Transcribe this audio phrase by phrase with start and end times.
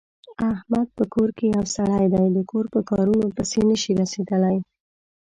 [0.53, 4.57] احمد په کور کې یو سری دی، د کور په کارنو پسې نشي رسېدلی.